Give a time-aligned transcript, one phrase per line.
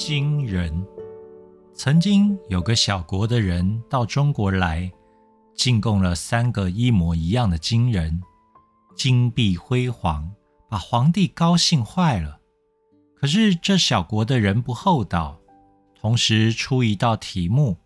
[0.00, 0.82] 金人。
[1.74, 4.90] 曾经有个小国的人到中国来，
[5.54, 8.18] 进贡了三个一模一样的金人，
[8.96, 10.32] 金碧辉煌，
[10.70, 12.40] 把皇帝高兴坏了。
[13.14, 15.38] 可是这小国的人不厚道，
[16.00, 17.76] 同时出一道题目：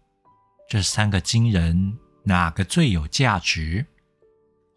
[0.69, 3.85] 这三个金人哪个最有价值？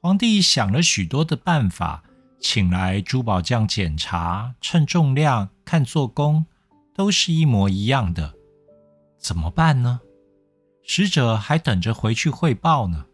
[0.02, 2.04] 皇帝想了许多的办法，
[2.40, 6.44] 请来珠宝匠检查，称重量、看做工，
[6.98, 8.34] 都是一模一样的。
[9.18, 10.02] 怎么办呢？
[10.84, 13.06] 使者还等着回去汇报呢。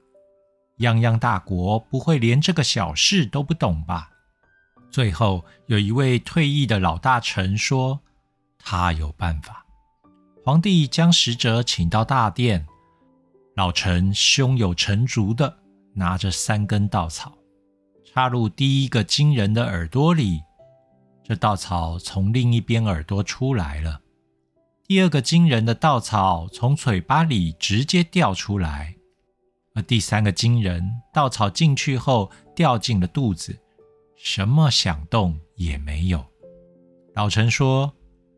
[0.80, 4.10] 泱泱大国不会连这个小事都不懂吧？
[4.90, 8.00] 最后有一位退役的老大臣说
[8.58, 9.66] ：“他有办法。”
[10.44, 12.66] 皇帝将使者请到大殿，
[13.56, 15.58] 老臣胸有成竹的。
[15.96, 17.38] 拿着三根稻草，
[18.04, 20.42] 插入第一个金人的耳朵里，
[21.24, 24.02] 这稻草从另一边耳朵出来了。
[24.86, 28.96] 第二个金人的稻草从嘴巴里直接掉出来，
[29.74, 33.58] 而第三个金人稻草进去后掉进了肚子，
[34.18, 36.24] 什么响动也没有。
[37.16, 37.94] 老陈说，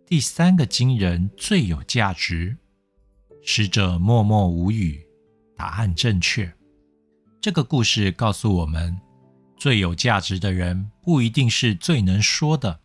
[0.06, 2.56] 第三个金人最有价值。
[3.48, 5.06] 使者默默无语，
[5.56, 6.52] 答案正确。
[7.40, 8.98] 这个故事告诉我们，
[9.58, 12.80] 最有价值的人不一定是最能说的。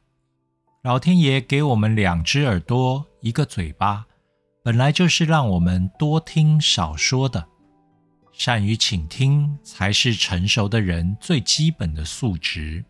[0.83, 4.07] 老天爷给我们两只耳朵，一个嘴巴，
[4.63, 7.47] 本来就是让我们多听少说的。
[8.33, 12.83] 善于倾听才是成熟的人最基本的素质。